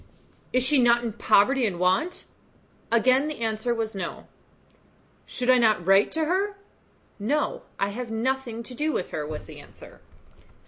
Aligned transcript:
"Is 0.51 0.63
she 0.63 0.79
not 0.81 1.03
in 1.03 1.13
poverty 1.13 1.63
and 1.67 1.77
want?" 1.77 2.25
Again 2.91 3.27
the 3.27 3.39
answer 3.41 3.71
was 3.71 3.95
"No." 3.95 4.25
"Should 5.27 5.47
not 5.61 5.77
I 5.77 5.81
write 5.83 6.11
to 6.13 6.25
her?" 6.25 6.57
"No; 7.19 7.61
have 7.77 8.09
nothing 8.09 8.63
to 8.63 8.73
do 8.73 8.91
with 8.91 9.11
her," 9.11 9.27
was 9.27 9.45
the 9.45 9.59
answer. 9.59 10.01